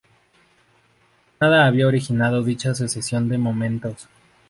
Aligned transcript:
Nada 1.39 1.67
habría 1.67 1.85
originado 1.85 2.41
dicha 2.41 2.73
sucesión 2.73 3.29
de 3.29 3.37
momentos. 3.37 4.09